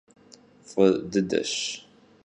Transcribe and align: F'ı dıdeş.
F'ı 0.69 0.85
dıdeş. 1.11 1.53